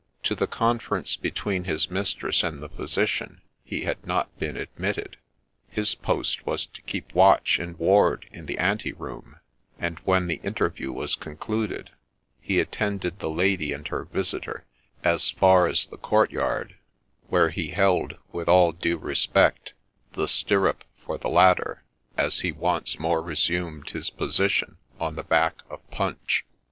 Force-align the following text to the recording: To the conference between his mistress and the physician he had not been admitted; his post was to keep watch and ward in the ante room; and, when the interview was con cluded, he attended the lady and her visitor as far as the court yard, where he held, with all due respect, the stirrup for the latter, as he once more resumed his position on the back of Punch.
To 0.23 0.33
the 0.33 0.47
conference 0.47 1.15
between 1.15 1.65
his 1.65 1.91
mistress 1.91 2.41
and 2.41 2.59
the 2.59 2.69
physician 2.69 3.39
he 3.63 3.81
had 3.83 4.03
not 4.03 4.35
been 4.39 4.57
admitted; 4.57 5.15
his 5.69 5.93
post 5.93 6.43
was 6.43 6.65
to 6.65 6.81
keep 6.81 7.13
watch 7.13 7.59
and 7.59 7.77
ward 7.77 8.25
in 8.31 8.47
the 8.47 8.57
ante 8.57 8.93
room; 8.93 9.35
and, 9.77 9.99
when 9.99 10.25
the 10.25 10.37
interview 10.43 10.91
was 10.91 11.13
con 11.13 11.35
cluded, 11.37 11.89
he 12.41 12.59
attended 12.59 13.19
the 13.19 13.29
lady 13.29 13.73
and 13.73 13.89
her 13.89 14.05
visitor 14.05 14.65
as 15.03 15.29
far 15.29 15.67
as 15.67 15.85
the 15.85 15.97
court 15.97 16.31
yard, 16.31 16.77
where 17.27 17.51
he 17.51 17.67
held, 17.67 18.15
with 18.31 18.49
all 18.49 18.71
due 18.71 18.97
respect, 18.97 19.73
the 20.13 20.27
stirrup 20.27 20.83
for 20.97 21.19
the 21.19 21.29
latter, 21.29 21.83
as 22.17 22.39
he 22.39 22.51
once 22.51 22.97
more 22.97 23.21
resumed 23.21 23.91
his 23.91 24.09
position 24.09 24.77
on 24.99 25.13
the 25.15 25.21
back 25.23 25.61
of 25.69 25.87
Punch. 25.91 26.43